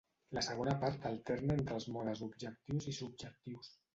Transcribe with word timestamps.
La 0.35 0.41
segona 0.45 0.71
part 0.83 1.05
alterna 1.09 1.57
entre 1.59 1.77
els 1.81 1.87
modes 1.97 2.23
objectius 2.29 2.91
i 2.93 2.97
subjectius. 3.03 3.71